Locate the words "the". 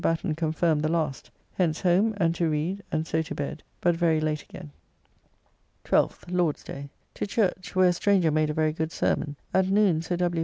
0.79-0.87